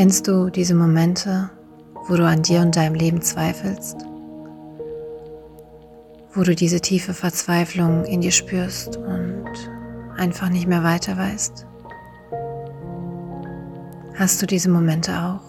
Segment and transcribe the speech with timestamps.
[0.00, 1.50] Kennst du diese Momente,
[2.08, 3.98] wo du an dir und deinem Leben zweifelst?
[6.32, 9.44] Wo du diese tiefe Verzweiflung in dir spürst und
[10.16, 11.66] einfach nicht mehr weiter weißt?
[14.14, 15.42] Hast du diese Momente auch?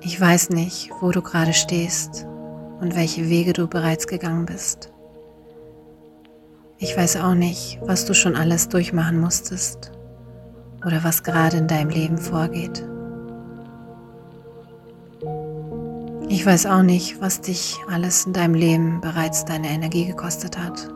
[0.00, 2.28] Ich weiß nicht, wo du gerade stehst
[2.80, 4.92] und welche Wege du bereits gegangen bist.
[6.78, 9.97] Ich weiß auch nicht, was du schon alles durchmachen musstest
[10.84, 12.86] oder was gerade in deinem Leben vorgeht.
[16.28, 20.88] Ich weiß auch nicht, was dich alles in deinem Leben bereits deine Energie gekostet hat.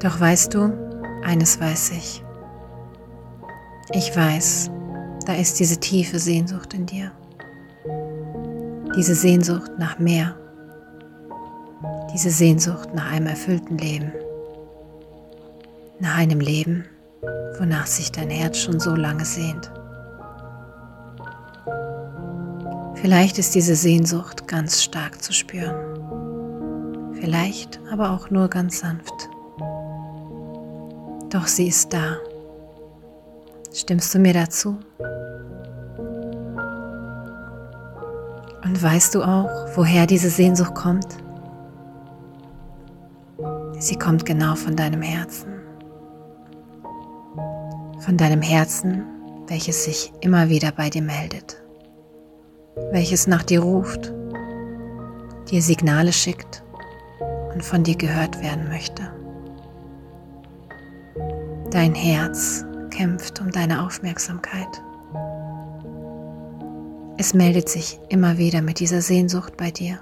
[0.00, 0.72] Doch weißt du,
[1.22, 2.22] eines weiß ich.
[3.92, 4.70] Ich weiß,
[5.24, 7.12] da ist diese tiefe Sehnsucht in dir.
[8.96, 10.36] Diese Sehnsucht nach mehr.
[12.12, 14.12] Diese Sehnsucht nach einem erfüllten Leben.
[16.04, 16.84] Nach einem Leben,
[17.58, 19.72] wonach sich dein Herz schon so lange sehnt.
[22.96, 27.14] Vielleicht ist diese Sehnsucht ganz stark zu spüren.
[27.18, 29.14] Vielleicht aber auch nur ganz sanft.
[31.30, 32.18] Doch sie ist da.
[33.72, 34.76] Stimmst du mir dazu?
[38.62, 41.16] Und weißt du auch, woher diese Sehnsucht kommt?
[43.78, 45.53] Sie kommt genau von deinem Herzen.
[48.04, 49.02] Von deinem Herzen,
[49.46, 51.56] welches sich immer wieder bei dir meldet,
[52.90, 54.12] welches nach dir ruft,
[55.50, 56.62] dir Signale schickt
[57.54, 59.10] und von dir gehört werden möchte.
[61.70, 64.82] Dein Herz kämpft um deine Aufmerksamkeit.
[67.16, 69.98] Es meldet sich immer wieder mit dieser Sehnsucht bei dir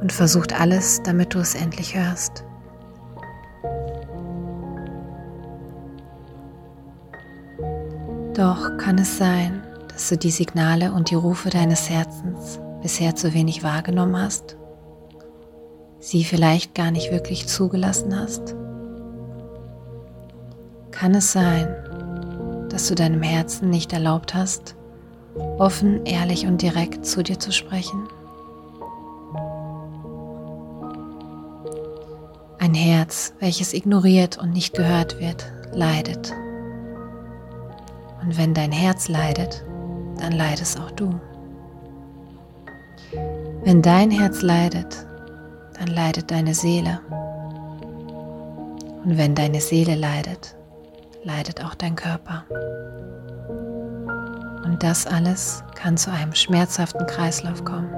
[0.00, 2.44] und versucht alles, damit du es endlich hörst.
[8.40, 13.34] Doch kann es sein, dass du die Signale und die Rufe deines Herzens bisher zu
[13.34, 14.56] wenig wahrgenommen hast,
[15.98, 18.54] sie vielleicht gar nicht wirklich zugelassen hast?
[20.90, 21.68] Kann es sein,
[22.70, 24.74] dass du deinem Herzen nicht erlaubt hast,
[25.58, 28.08] offen, ehrlich und direkt zu dir zu sprechen?
[32.58, 36.32] Ein Herz, welches ignoriert und nicht gehört wird, leidet.
[38.22, 39.64] Und wenn dein Herz leidet,
[40.18, 41.18] dann leidest auch du.
[43.64, 45.06] Wenn dein Herz leidet,
[45.78, 47.00] dann leidet deine Seele.
[49.04, 50.54] Und wenn deine Seele leidet,
[51.24, 52.44] leidet auch dein Körper.
[54.64, 57.90] Und das alles kann zu einem schmerzhaften Kreislauf kommen.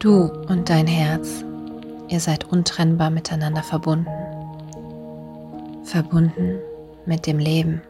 [0.00, 1.44] Du und dein Herz,
[2.08, 4.06] ihr seid untrennbar miteinander verbunden.
[5.84, 6.58] Verbunden
[7.08, 7.80] mit dem Leben.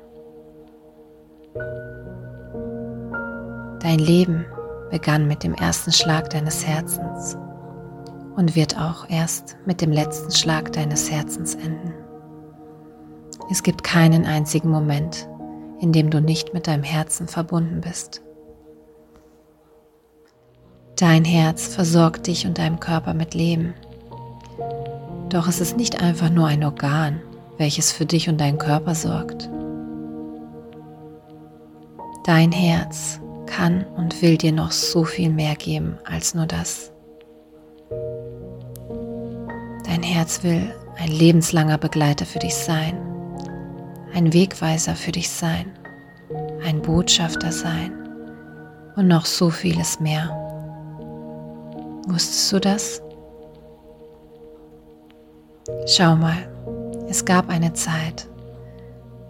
[3.80, 4.46] Dein Leben
[4.90, 7.36] begann mit dem ersten Schlag deines Herzens
[8.36, 11.92] und wird auch erst mit dem letzten Schlag deines Herzens enden.
[13.50, 15.28] Es gibt keinen einzigen Moment,
[15.80, 18.22] in dem du nicht mit deinem Herzen verbunden bist.
[20.96, 23.74] Dein Herz versorgt dich und deinem Körper mit Leben.
[25.28, 27.20] Doch es ist nicht einfach nur ein Organ,
[27.58, 29.50] welches für dich und deinen Körper sorgt.
[32.24, 36.92] Dein Herz kann und will dir noch so viel mehr geben als nur das.
[39.84, 43.08] Dein Herz will ein lebenslanger Begleiter für dich sein
[44.14, 45.72] ein Wegweiser für dich sein,
[46.64, 47.92] ein Botschafter sein
[48.96, 50.30] und noch so vieles mehr.
[52.08, 53.02] Wusstest du das?
[55.86, 56.48] Schau mal,
[57.08, 58.28] es gab eine Zeit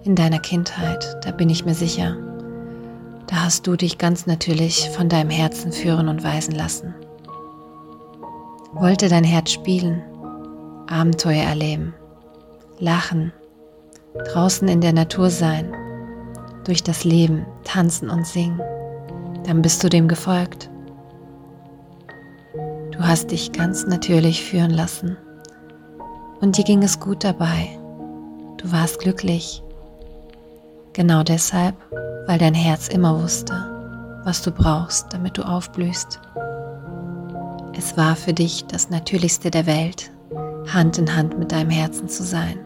[0.03, 2.17] in deiner Kindheit, da bin ich mir sicher,
[3.29, 6.95] da hast du dich ganz natürlich von deinem Herzen führen und weisen lassen.
[8.73, 10.03] Wollte dein Herz spielen,
[10.89, 11.95] Abenteuer erleben,
[12.81, 13.33] lachen,
[14.33, 15.73] draußen in der Natur sein,
[16.65, 18.61] durch das Leben tanzen und singen,
[19.45, 20.69] dann bist du dem gefolgt.
[22.91, 25.17] Du hast dich ganz natürlich führen lassen
[26.41, 27.69] und dir ging es gut dabei.
[28.59, 29.63] Du warst glücklich.
[30.93, 31.77] Genau deshalb,
[32.27, 33.55] weil dein Herz immer wusste,
[34.25, 36.21] was du brauchst, damit du aufblühst.
[37.77, 40.11] Es war für dich das Natürlichste der Welt,
[40.73, 42.59] Hand in Hand mit deinem Herzen zu sein.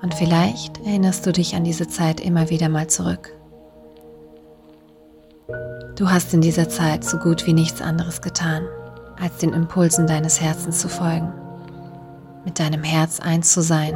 [0.00, 3.32] Und vielleicht erinnerst du dich an diese Zeit immer wieder mal zurück.
[5.96, 8.62] Du hast in dieser Zeit so gut wie nichts anderes getan,
[9.20, 11.32] als den Impulsen deines Herzens zu folgen,
[12.48, 13.94] mit deinem Herz eins zu sein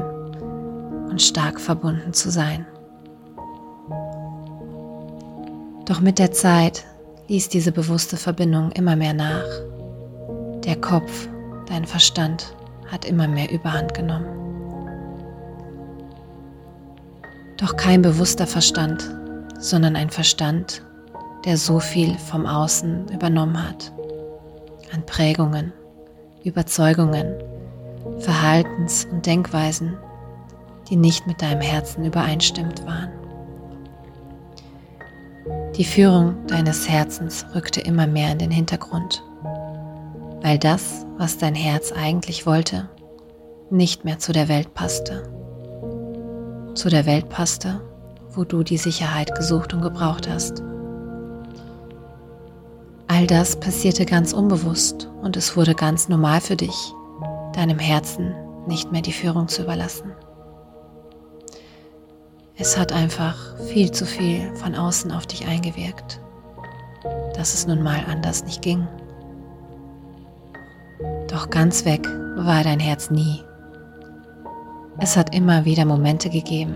[1.09, 2.67] und stark verbunden zu sein.
[5.87, 6.85] Doch mit der Zeit
[7.29, 9.47] ließ diese bewusste Verbindung immer mehr nach.
[10.65, 11.29] Der Kopf,
[11.67, 12.55] dein Verstand
[12.89, 14.29] hat immer mehr Überhand genommen.
[17.57, 19.03] Doch kein bewusster Verstand,
[19.61, 20.83] sondern ein Verstand,
[21.47, 23.91] der so viel vom Außen übernommen hat.
[24.93, 25.73] An Prägungen,
[26.45, 27.35] Überzeugungen,
[28.19, 29.97] Verhaltens- und Denkweisen,
[30.89, 33.11] die nicht mit deinem Herzen übereinstimmt waren.
[35.77, 39.25] Die Führung deines Herzens rückte immer mehr in den Hintergrund,
[40.43, 42.89] weil das, was dein Herz eigentlich wollte,
[43.71, 45.23] nicht mehr zu der Welt passte.
[46.75, 47.81] Zu der Welt passte,
[48.31, 50.63] wo du die Sicherheit gesucht und gebraucht hast.
[53.09, 56.95] All das passierte ganz unbewusst und es wurde ganz normal für dich,
[57.53, 58.35] deinem Herzen
[58.67, 60.13] nicht mehr die Führung zu überlassen.
[62.57, 63.37] Es hat einfach
[63.69, 66.21] viel zu viel von außen auf dich eingewirkt,
[67.35, 68.87] dass es nun mal anders nicht ging.
[71.29, 72.07] Doch ganz weg
[72.37, 73.43] war dein Herz nie.
[74.99, 76.75] Es hat immer wieder Momente gegeben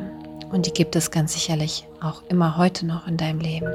[0.50, 3.68] und die gibt es ganz sicherlich auch immer heute noch in deinem Leben,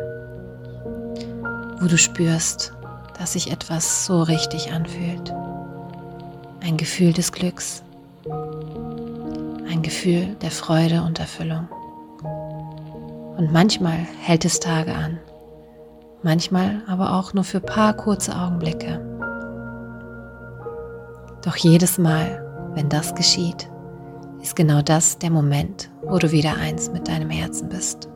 [1.80, 2.74] wo du spürst,
[3.20, 5.32] dass sich etwas so richtig anfühlt.
[6.64, 7.84] Ein Gefühl des Glücks,
[9.68, 11.68] ein Gefühl der Freude und Erfüllung.
[13.36, 15.20] Und manchmal hält es Tage an,
[16.22, 19.02] manchmal aber auch nur für paar kurze Augenblicke.
[21.44, 23.68] Doch jedes Mal, wenn das geschieht,
[24.40, 28.08] ist genau das der Moment, wo du wieder eins mit deinem Herzen bist.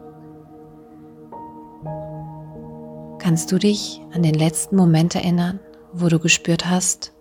[3.17, 5.59] Kannst du dich an den letzten Moment erinnern,
[5.93, 7.14] wo du gespürt hast,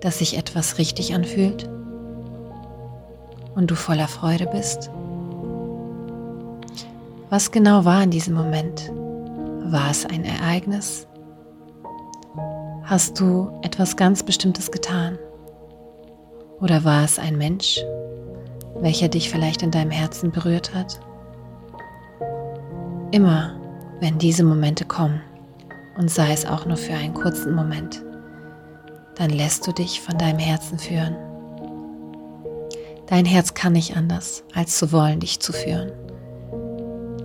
[0.00, 1.68] dass sich etwas richtig anfühlt
[3.54, 4.90] und du voller Freude bist?
[7.30, 8.92] Was genau war in diesem Moment?
[9.64, 11.06] War es ein Ereignis?
[12.84, 15.18] Hast du etwas ganz Bestimmtes getan?
[16.60, 17.84] Oder war es ein Mensch,
[18.76, 21.00] welcher dich vielleicht in deinem Herzen berührt hat?
[23.10, 23.60] Immer,
[24.00, 25.20] wenn diese Momente kommen,
[25.96, 28.02] und sei es auch nur für einen kurzen Moment,
[29.18, 31.16] dann lässt du dich von deinem Herzen führen.
[33.06, 35.92] Dein Herz kann nicht anders, als zu wollen, dich zu führen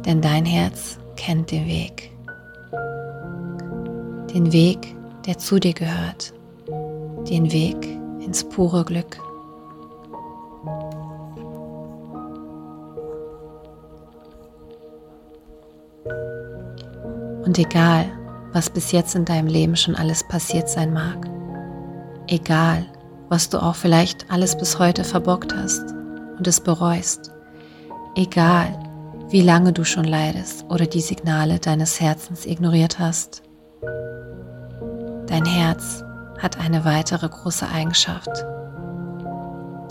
[0.06, 2.12] denn dein Herz kennt den Weg.
[4.34, 4.96] Den Weg,
[5.26, 6.34] der zu dir gehört.
[7.30, 7.88] Den Weg
[8.20, 9.18] ins pure Glück.
[17.46, 18.06] Und egal,
[18.52, 21.30] was bis jetzt in deinem Leben schon alles passiert sein mag,
[22.34, 22.86] egal,
[23.30, 25.94] was du auch vielleicht alles bis heute verbockt hast
[26.38, 27.32] und es bereust,
[28.16, 28.80] egal,
[29.30, 33.44] wie lange du schon leidest oder die Signale deines Herzens ignoriert hast.
[35.28, 36.04] Dein Herz
[36.40, 38.30] hat eine weitere große Eigenschaft,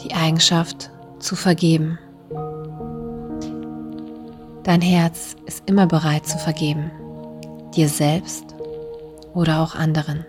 [0.05, 1.99] die Eigenschaft zu vergeben.
[4.63, 6.91] Dein Herz ist immer bereit zu vergeben,
[7.75, 8.55] dir selbst
[9.35, 10.25] oder auch anderen.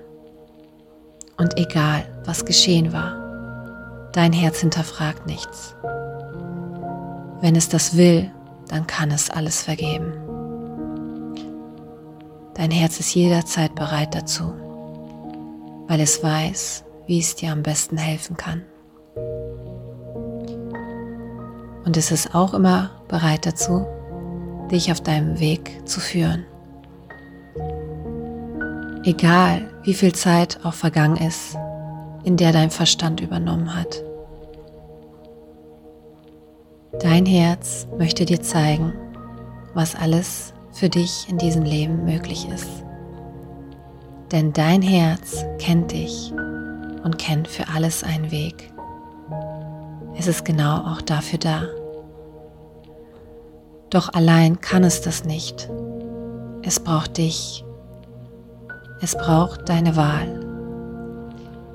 [1.37, 5.75] Und egal, was geschehen war, dein Herz hinterfragt nichts.
[7.41, 8.31] Wenn es das will,
[8.69, 10.13] dann kann es alles vergeben.
[12.53, 14.53] Dein Herz ist jederzeit bereit dazu,
[15.87, 18.61] weil es weiß, wie es dir am besten helfen kann.
[21.85, 23.85] Und es ist auch immer bereit dazu,
[24.71, 26.45] dich auf deinem Weg zu führen.
[29.05, 31.57] Egal, wie viel Zeit auch vergangen ist,
[32.23, 34.01] in der dein Verstand übernommen hat.
[37.01, 38.93] Dein Herz möchte dir zeigen,
[39.73, 42.69] was alles für dich in diesem Leben möglich ist.
[44.31, 46.31] Denn dein Herz kennt dich
[47.03, 48.71] und kennt für alles einen Weg.
[50.17, 51.63] Es ist genau auch dafür da.
[53.89, 55.69] Doch allein kann es das nicht.
[56.61, 57.65] Es braucht dich.
[59.03, 60.39] Es braucht deine Wahl.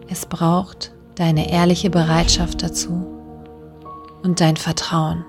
[0.08, 3.06] Es braucht deine ehrliche Bereitschaft dazu
[4.22, 5.26] und dein Vertrauen.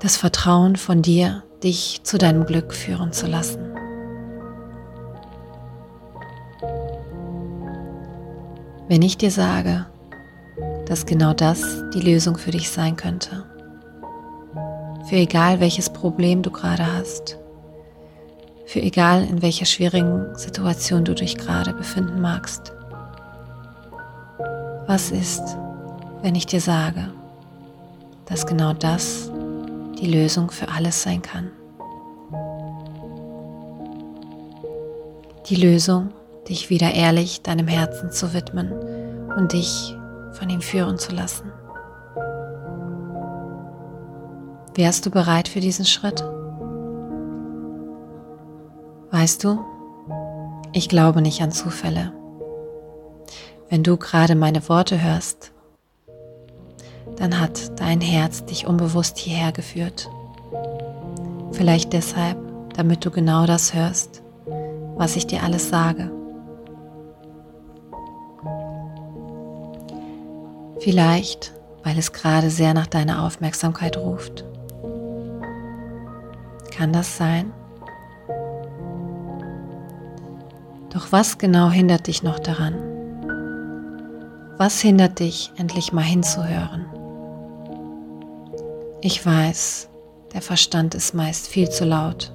[0.00, 3.60] Das Vertrauen von dir, dich zu deinem Glück führen zu lassen.
[8.88, 9.86] Wenn ich dir sage,
[10.86, 11.62] dass genau das
[11.94, 13.44] die Lösung für dich sein könnte,
[15.08, 17.38] für egal welches Problem du gerade hast,
[18.66, 22.72] für egal in welcher schwierigen Situation du dich gerade befinden magst,
[24.86, 25.56] Was ist,
[26.20, 27.10] wenn ich dir sage,
[28.26, 29.30] dass genau das
[29.98, 31.50] die Lösung für alles sein kann?
[35.48, 36.10] Die Lösung,
[36.48, 38.72] dich wieder ehrlich deinem Herzen zu widmen
[39.36, 39.96] und dich
[40.32, 41.50] von ihm führen zu lassen.
[44.74, 46.22] Wärst du bereit für diesen Schritt?
[49.14, 49.60] Weißt du,
[50.72, 52.12] ich glaube nicht an Zufälle.
[53.70, 55.52] Wenn du gerade meine Worte hörst,
[57.14, 60.10] dann hat dein Herz dich unbewusst hierher geführt.
[61.52, 62.36] Vielleicht deshalb,
[62.74, 64.20] damit du genau das hörst,
[64.96, 66.10] was ich dir alles sage.
[70.80, 71.54] Vielleicht,
[71.84, 74.44] weil es gerade sehr nach deiner Aufmerksamkeit ruft.
[76.76, 77.52] Kann das sein?
[81.04, 82.76] Doch was genau hindert dich noch daran?
[84.56, 86.86] Was hindert dich, endlich mal hinzuhören?
[89.02, 89.90] Ich weiß,
[90.32, 92.32] der Verstand ist meist viel zu laut.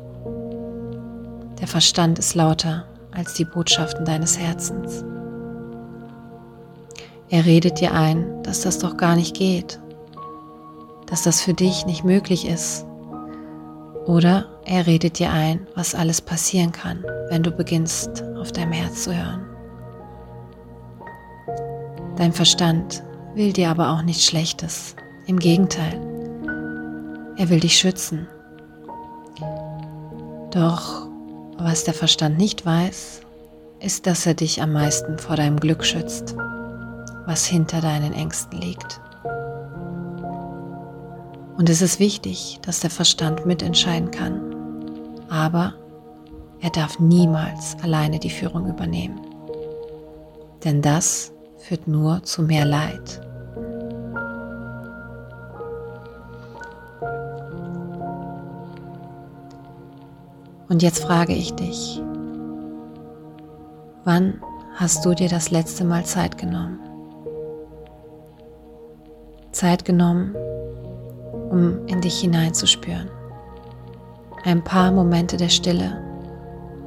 [1.60, 5.04] Der Verstand ist lauter als die Botschaften deines Herzens.
[7.30, 9.80] Er redet dir ein, dass das doch gar nicht geht,
[11.08, 12.86] dass das für dich nicht möglich ist.
[14.10, 19.04] Oder er redet dir ein, was alles passieren kann, wenn du beginnst, auf deinem Herz
[19.04, 19.46] zu hören.
[22.16, 23.04] Dein Verstand
[23.36, 24.96] will dir aber auch nichts Schlechtes.
[25.28, 25.94] Im Gegenteil,
[27.38, 28.28] er will dich schützen.
[30.50, 31.08] Doch
[31.60, 33.22] was der Verstand nicht weiß,
[33.80, 36.36] ist, dass er dich am meisten vor deinem Glück schützt,
[37.28, 39.00] was hinter deinen Ängsten liegt.
[41.60, 45.74] Und es ist wichtig, dass der Verstand mitentscheiden kann, aber
[46.62, 49.20] er darf niemals alleine die Führung übernehmen.
[50.63, 53.20] Denn das führt nur zu mehr Leid.
[60.70, 62.01] Und jetzt frage ich dich,
[64.06, 64.42] wann
[64.75, 66.80] hast du dir das letzte Mal Zeit genommen?
[69.51, 70.38] Zeit genommen,
[71.50, 73.10] um in dich hineinzuspüren.
[74.44, 76.10] Ein paar Momente der Stille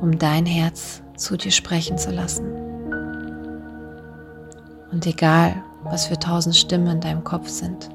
[0.03, 2.45] um dein Herz zu dir sprechen zu lassen.
[4.91, 7.89] Und egal, was für tausend Stimmen in deinem Kopf sind,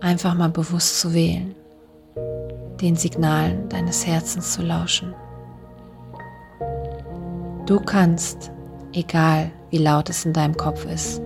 [0.00, 1.54] einfach mal bewusst zu wählen,
[2.80, 5.12] den Signalen deines Herzens zu lauschen.
[7.66, 8.52] Du kannst,
[8.92, 11.20] egal wie laut es in deinem Kopf ist,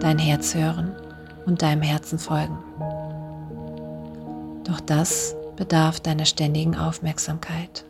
[0.00, 0.96] dein Herz hören
[1.44, 2.58] und deinem Herzen folgen.
[4.70, 7.84] Doch das bedarf deiner ständigen Aufmerksamkeit.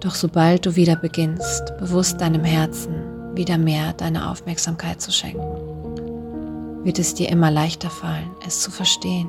[0.00, 6.98] Doch sobald du wieder beginnst, bewusst deinem Herzen wieder mehr deine Aufmerksamkeit zu schenken, wird
[6.98, 9.28] es dir immer leichter fallen, es zu verstehen.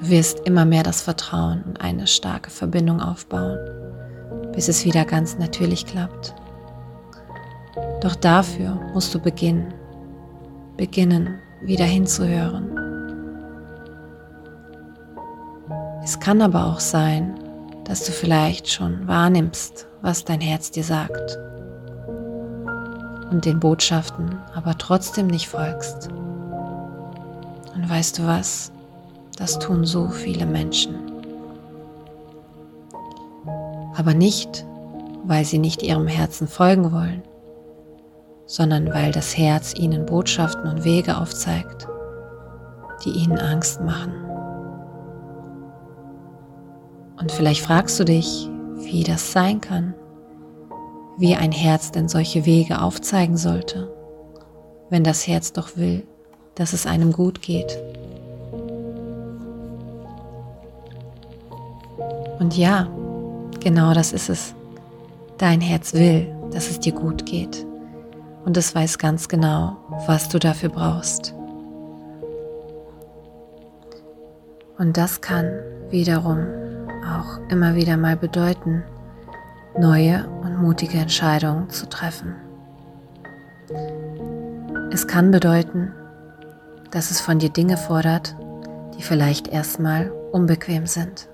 [0.00, 3.58] Du wirst immer mehr das Vertrauen und eine starke Verbindung aufbauen,
[4.52, 6.36] bis es wieder ganz natürlich klappt.
[8.00, 9.74] Doch dafür musst du beginnen,
[10.76, 12.70] beginnen, wieder hinzuhören.
[16.02, 17.34] Es kann aber auch sein,
[17.84, 21.38] dass du vielleicht schon wahrnimmst, was dein Herz dir sagt
[23.30, 26.08] und den Botschaften aber trotzdem nicht folgst.
[27.74, 28.70] Und weißt du was?
[29.36, 30.94] Das tun so viele Menschen.
[33.96, 34.64] Aber nicht,
[35.24, 37.22] weil sie nicht ihrem Herzen folgen wollen,
[38.46, 41.88] sondern weil das Herz ihnen Botschaften und Wege aufzeigt,
[43.04, 44.14] die ihnen Angst machen.
[47.18, 49.94] Und vielleicht fragst du dich, wie das sein kann,
[51.18, 53.92] wie ein Herz denn solche Wege aufzeigen sollte,
[54.90, 56.06] wenn das Herz doch will,
[56.54, 57.78] dass es einem gut geht.
[62.38, 62.88] Und ja,
[63.60, 64.54] genau das ist es.
[65.38, 67.66] Dein Herz will, dass es dir gut geht.
[68.46, 69.76] Und es weiß ganz genau,
[70.06, 71.34] was du dafür brauchst.
[74.78, 75.50] Und das kann
[75.90, 76.46] wiederum
[77.04, 78.84] auch immer wieder mal bedeuten,
[79.76, 82.36] neue und mutige Entscheidungen zu treffen.
[84.92, 85.92] Es kann bedeuten,
[86.92, 88.36] dass es von dir Dinge fordert,
[88.96, 91.28] die vielleicht erstmal unbequem sind.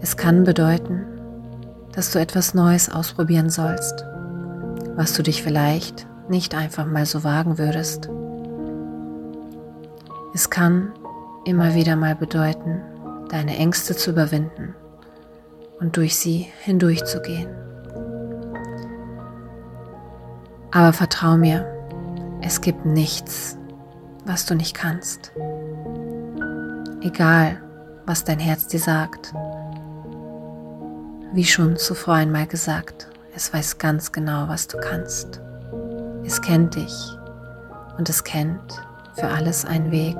[0.00, 1.06] Es kann bedeuten,
[1.92, 4.04] dass du etwas Neues ausprobieren sollst,
[4.98, 8.10] was du dich vielleicht nicht einfach mal so wagen würdest.
[10.34, 10.92] Es kann
[11.44, 12.82] immer wieder mal bedeuten,
[13.28, 14.74] deine Ängste zu überwinden
[15.78, 17.48] und durch sie hindurchzugehen.
[20.72, 21.64] Aber vertrau mir,
[22.42, 23.56] es gibt nichts,
[24.26, 25.30] was du nicht kannst.
[27.02, 27.62] Egal,
[28.04, 29.32] was dein Herz dir sagt.
[31.32, 33.07] Wie schon zuvor einmal gesagt,
[33.38, 35.40] es weiß ganz genau, was du kannst.
[36.24, 37.16] Es kennt dich
[37.96, 38.82] und es kennt
[39.14, 40.16] für alles einen Weg.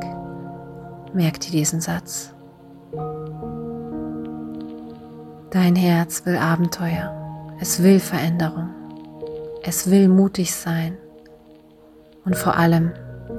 [1.12, 2.32] Merk dir diesen Satz.
[5.50, 7.12] Dein Herz will Abenteuer,
[7.58, 8.68] es will Veränderung,
[9.64, 10.96] es will mutig sein
[12.24, 12.92] und vor allem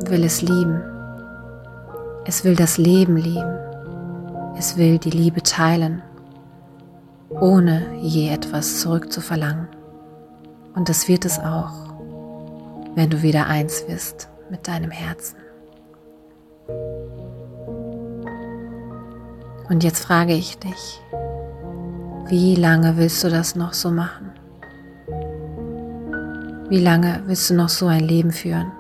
[0.10, 0.84] will es lieben.
[2.26, 3.58] Es will das Leben lieben.
[4.58, 6.02] Es will die Liebe teilen,
[7.30, 9.68] ohne je etwas zurückzuverlangen.
[10.76, 11.94] Und das wird es auch,
[12.96, 15.38] wenn du wieder eins wirst mit deinem Herzen.
[19.70, 21.02] Und jetzt frage ich dich,
[22.28, 24.32] wie lange willst du das noch so machen?
[26.70, 28.72] Wie lange willst du noch so ein Leben führen?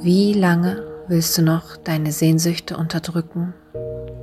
[0.00, 3.54] Wie lange willst du noch deine Sehnsüchte unterdrücken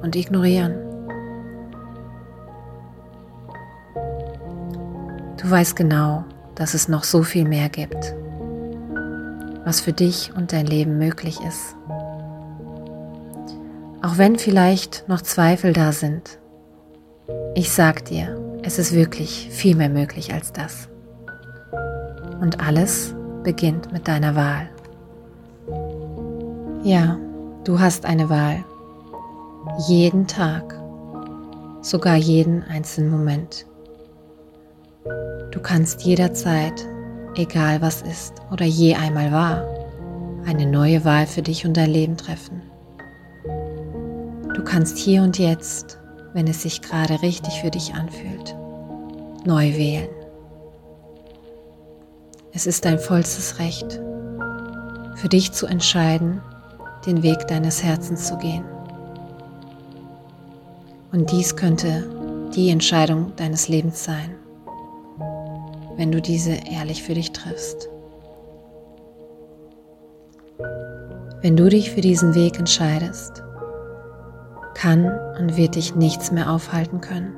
[0.01, 0.85] und ignorieren?
[5.46, 6.24] Du weißt genau,
[6.56, 8.16] dass es noch so viel mehr gibt,
[9.64, 11.75] was für dich und dein Leben möglich ist.
[14.02, 16.40] Auch wenn vielleicht noch Zweifel da sind,
[17.54, 20.90] ich sag dir, es ist wirklich viel mehr möglich als das.
[22.42, 24.68] Und alles beginnt mit deiner Wahl.
[26.82, 27.20] Ja,
[27.66, 28.66] du hast eine Wahl.
[29.88, 30.74] Jeden Tag,
[31.84, 33.68] sogar jeden einzelnen Moment.
[35.52, 36.86] Du kannst jederzeit,
[37.36, 39.64] egal was ist oder je einmal war,
[40.46, 42.62] eine neue Wahl für dich und dein Leben treffen.
[44.54, 46.00] Du kannst hier und jetzt,
[46.34, 48.56] wenn es sich gerade richtig für dich anfühlt,
[49.46, 50.10] neu wählen.
[52.52, 54.00] Es ist dein vollstes Recht,
[55.15, 56.41] für dich zu entscheiden,
[57.06, 58.65] den Weg deines Herzens zu gehen.
[61.12, 64.36] Und dies könnte die Entscheidung deines Lebens sein,
[65.95, 67.89] wenn du diese ehrlich für dich triffst.
[71.41, 73.43] Wenn du dich für diesen Weg entscheidest,
[74.73, 75.05] kann
[75.39, 77.36] und wird dich nichts mehr aufhalten können.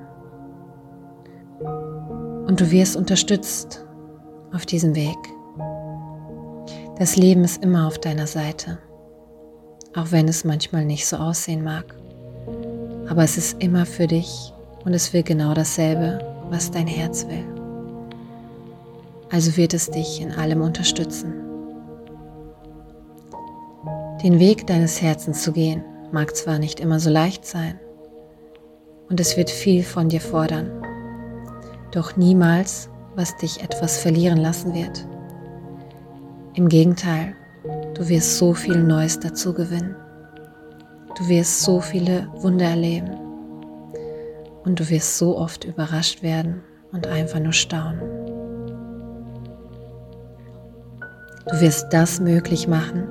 [2.48, 3.86] Und du wirst unterstützt
[4.54, 5.18] auf diesem Weg.
[6.98, 8.80] Das Leben ist immer auf deiner Seite
[9.98, 11.96] auch wenn es manchmal nicht so aussehen mag.
[13.10, 14.54] Aber es ist immer für dich
[14.86, 17.57] und es will genau dasselbe, was dein Herz will.
[19.30, 21.34] Also wird es dich in allem unterstützen.
[24.24, 27.80] Den Weg deines Herzens zu gehen mag zwar nicht immer so leicht sein
[29.10, 30.72] und es wird viel von dir fordern,
[31.92, 35.08] doch niemals, was dich etwas verlieren lassen wird.
[36.54, 37.36] Im Gegenteil,
[37.98, 39.96] Du wirst so viel Neues dazu gewinnen.
[41.18, 43.10] Du wirst so viele Wunder erleben.
[44.64, 46.62] Und du wirst so oft überrascht werden
[46.92, 48.17] und einfach nur staunen.
[51.50, 53.08] Du wirst das möglich machen,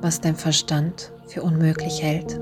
[0.00, 2.38] was dein Verstand für unmöglich hält.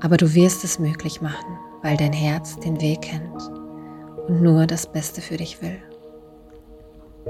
[0.00, 3.50] Aber du wirst es möglich machen, weil dein Herz den Weg kennt
[4.26, 5.76] und nur das Beste für dich will.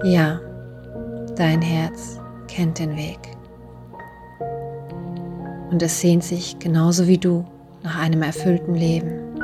[0.04, 0.40] Ja,
[1.36, 3.18] dein Herz kennt den Weg.
[5.70, 7.44] Und es sehnt sich genauso wie du
[7.82, 9.36] nach einem erfüllten Leben.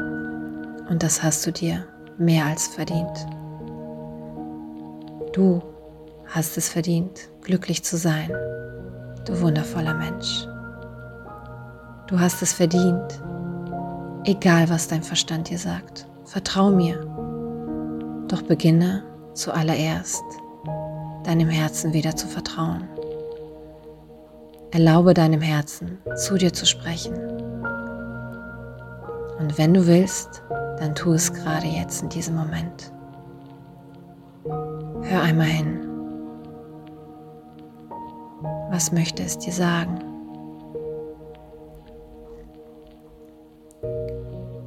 [0.89, 1.85] Und das hast du dir
[2.17, 3.27] mehr als verdient.
[5.35, 5.61] Du
[6.31, 8.31] hast es verdient, glücklich zu sein,
[9.27, 10.47] du wundervoller Mensch.
[12.07, 13.21] Du hast es verdient,
[14.25, 16.07] egal was dein Verstand dir sagt.
[16.25, 17.01] Vertrau mir.
[18.29, 19.03] Doch beginne
[19.35, 20.23] zuallererst,
[21.25, 22.89] deinem Herzen wieder zu vertrauen.
[24.71, 27.15] Erlaube deinem Herzen, zu dir zu sprechen.
[29.41, 30.43] Und wenn du willst,
[30.79, 32.93] dann tu es gerade jetzt in diesem Moment.
[35.03, 35.80] Hör einmal hin.
[38.71, 39.99] Was möchte es dir sagen?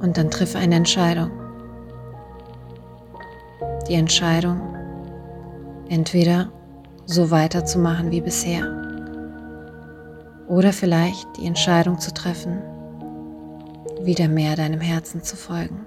[0.00, 1.30] Und dann triff eine Entscheidung.
[3.88, 4.60] Die Entscheidung,
[5.88, 6.52] entweder
[7.06, 8.64] so weiterzumachen wie bisher
[10.48, 12.62] oder vielleicht die Entscheidung zu treffen,
[14.02, 15.86] wieder mehr deinem Herzen zu folgen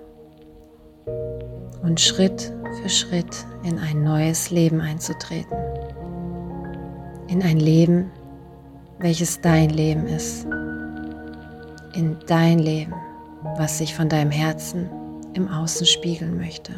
[1.83, 5.66] und Schritt für Schritt in ein neues Leben einzutreten.
[7.27, 8.09] In ein Leben,
[8.99, 10.45] welches dein Leben ist.
[11.93, 12.93] In dein Leben,
[13.57, 14.89] was sich von deinem Herzen
[15.33, 16.73] im Außen spiegeln möchte.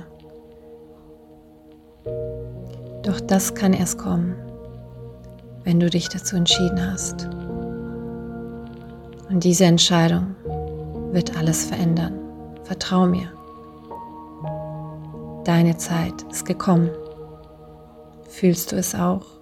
[3.03, 4.35] Doch das kann erst kommen,
[5.63, 7.29] wenn du dich dazu entschieden hast.
[9.29, 10.35] Und diese Entscheidung
[11.11, 12.19] wird alles verändern.
[12.63, 13.31] Vertrau mir.
[15.43, 16.89] Deine Zeit ist gekommen.
[18.27, 19.38] Fühlst du es auch?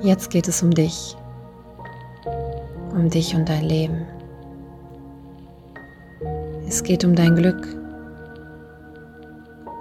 [0.00, 1.16] Jetzt geht es um dich.
[2.92, 4.06] Um dich und dein Leben.
[6.66, 7.66] Es geht um dein Glück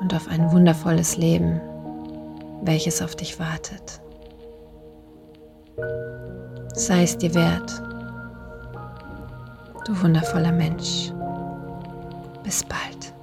[0.01, 1.61] und auf ein wundervolles Leben,
[2.63, 4.01] welches auf dich wartet.
[6.73, 7.81] Sei es dir wert,
[9.85, 11.11] du wundervoller Mensch.
[12.43, 13.13] Bis bald.